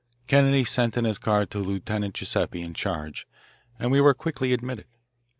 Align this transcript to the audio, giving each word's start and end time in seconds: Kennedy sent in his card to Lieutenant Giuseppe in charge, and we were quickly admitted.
Kennedy 0.25 0.63
sent 0.65 0.97
in 0.97 1.05
his 1.05 1.19
card 1.19 1.51
to 1.51 1.59
Lieutenant 1.59 2.15
Giuseppe 2.15 2.63
in 2.63 2.73
charge, 2.73 3.27
and 3.77 3.91
we 3.91 4.01
were 4.01 4.15
quickly 4.15 4.51
admitted. 4.51 4.87